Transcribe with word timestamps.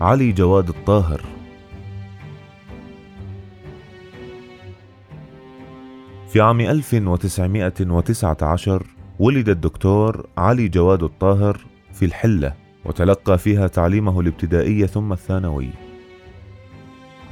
علي 0.00 0.32
جواد 0.32 0.68
الطاهر. 0.68 1.24
في 6.28 6.40
عام 6.40 6.60
1919 6.60 8.86
ولد 9.18 9.48
الدكتور 9.48 10.26
علي 10.36 10.68
جواد 10.68 11.02
الطاهر 11.02 11.60
في 11.92 12.04
الحلة 12.04 12.54
وتلقى 12.84 13.38
فيها 13.38 13.66
تعليمه 13.66 14.20
الابتدائي 14.20 14.86
ثم 14.86 15.12
الثانوي. 15.12 15.68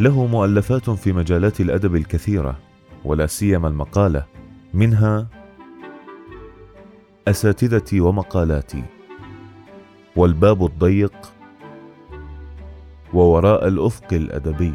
له 0.00 0.26
مؤلفات 0.26 0.90
في 0.90 1.12
مجالات 1.12 1.60
الأدب 1.60 1.96
الكثيرة 1.96 2.58
ولا 3.04 3.26
سيما 3.26 3.68
المقالة 3.68 4.24
منها 4.74 5.26
أساتذتي 7.28 8.00
ومقالاتي 8.00 8.84
والباب 10.16 10.64
الضيق 10.64 11.12
ووراء 13.14 13.68
الأفق 13.68 14.12
الأدبي. 14.12 14.74